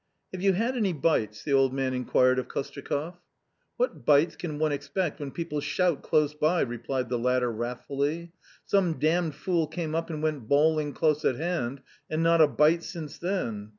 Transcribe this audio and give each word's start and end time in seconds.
"Have 0.33 0.41
you 0.41 0.53
had 0.53 0.75
any 0.75 0.93
bites?" 0.93 1.43
the 1.43 1.53
old 1.53 1.73
man 1.75 1.93
inquired 1.93 2.39
of 2.39 2.47
Kostyakoff. 2.47 3.21
"What 3.77 4.03
bites 4.03 4.35
can 4.35 4.57
one 4.57 4.71
expect 4.71 5.19
when 5.19 5.29
people 5.29 5.61
shout 5.61 6.01
close 6.01 6.33
by," 6.33 6.61
replied 6.61 7.09
the 7.09 7.19
latter 7.19 7.51
wrathfully. 7.51 8.31
"Some 8.65 8.97
damned 8.97 9.35
fool 9.35 9.67
came 9.67 9.93
up 9.93 10.09
and 10.09 10.23
went 10.23 10.47
bawling 10.47 10.93
close 10.93 11.23
at 11.23 11.35
hand, 11.35 11.83
and 12.09 12.23
not 12.23 12.41
a 12.41 12.47
bite 12.47 12.81
since 12.81 13.19
then. 13.19 13.69